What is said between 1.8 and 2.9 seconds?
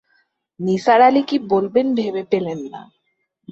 ভেবে পেলেন না।